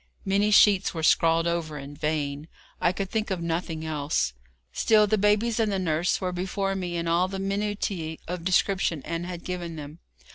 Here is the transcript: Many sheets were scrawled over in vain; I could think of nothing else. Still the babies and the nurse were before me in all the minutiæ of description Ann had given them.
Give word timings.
Many 0.25 0.49
sheets 0.49 0.95
were 0.95 1.03
scrawled 1.03 1.45
over 1.45 1.77
in 1.77 1.93
vain; 1.95 2.47
I 2.81 2.91
could 2.91 3.11
think 3.11 3.29
of 3.29 3.39
nothing 3.39 3.85
else. 3.85 4.33
Still 4.73 5.05
the 5.05 5.15
babies 5.19 5.59
and 5.59 5.71
the 5.71 5.77
nurse 5.77 6.19
were 6.19 6.31
before 6.31 6.73
me 6.73 6.97
in 6.97 7.07
all 7.07 7.27
the 7.27 7.37
minutiæ 7.37 8.17
of 8.27 8.43
description 8.43 9.03
Ann 9.03 9.25
had 9.25 9.43
given 9.43 9.75
them. 9.75 9.99